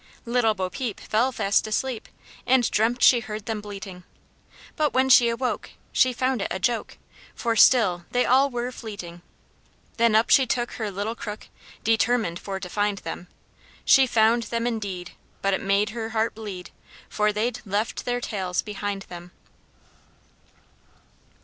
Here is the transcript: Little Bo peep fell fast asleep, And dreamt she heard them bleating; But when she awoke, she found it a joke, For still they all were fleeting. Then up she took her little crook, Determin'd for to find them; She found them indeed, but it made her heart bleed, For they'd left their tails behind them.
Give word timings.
Little 0.25 0.55
Bo 0.55 0.67
peep 0.71 0.99
fell 0.99 1.31
fast 1.31 1.67
asleep, 1.67 2.09
And 2.47 2.71
dreamt 2.71 3.03
she 3.03 3.19
heard 3.19 3.45
them 3.45 3.61
bleating; 3.61 4.03
But 4.75 4.93
when 4.93 5.09
she 5.09 5.29
awoke, 5.29 5.73
she 5.91 6.11
found 6.11 6.41
it 6.41 6.47
a 6.49 6.57
joke, 6.57 6.97
For 7.35 7.55
still 7.55 8.05
they 8.09 8.25
all 8.25 8.49
were 8.49 8.71
fleeting. 8.71 9.21
Then 9.97 10.15
up 10.15 10.31
she 10.31 10.47
took 10.47 10.71
her 10.71 10.89
little 10.89 11.13
crook, 11.13 11.49
Determin'd 11.83 12.39
for 12.39 12.59
to 12.59 12.67
find 12.67 12.97
them; 12.97 13.27
She 13.85 14.07
found 14.07 14.41
them 14.45 14.65
indeed, 14.65 15.11
but 15.43 15.53
it 15.53 15.61
made 15.61 15.91
her 15.91 16.09
heart 16.09 16.33
bleed, 16.33 16.71
For 17.07 17.31
they'd 17.31 17.61
left 17.63 18.03
their 18.03 18.19
tails 18.21 18.63
behind 18.63 19.03
them. 19.03 19.29